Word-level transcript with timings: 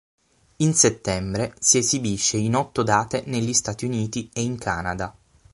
In 0.55 0.73
settembre 0.73 1.53
si 1.59 1.77
esibisce 1.77 2.35
in 2.37 2.55
otto 2.55 2.81
date 2.81 3.21
negli 3.27 3.53
Stati 3.53 3.85
Uniti 3.85 4.27
e 4.33 4.41
in 4.41 4.57
Canada. 4.57 5.15